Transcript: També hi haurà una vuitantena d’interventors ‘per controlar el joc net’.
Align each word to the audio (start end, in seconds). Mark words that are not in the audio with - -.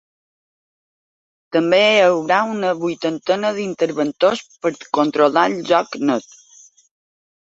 També 1.57 1.81
hi 1.89 1.99
haurà 2.05 2.39
una 2.53 2.71
vuitantena 2.79 3.51
d’interventors 3.57 4.41
‘per 4.63 4.71
controlar 5.01 5.47
el 5.51 5.61
joc 5.73 6.01
net’. 6.11 6.37